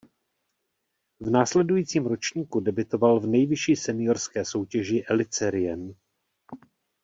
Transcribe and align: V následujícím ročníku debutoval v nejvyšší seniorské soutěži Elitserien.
V 1.19 1.29
následujícím 1.29 2.05
ročníku 2.05 2.59
debutoval 2.59 3.19
v 3.19 3.27
nejvyšší 3.27 3.75
seniorské 3.75 4.45
soutěži 4.45 5.03
Elitserien. 5.07 5.95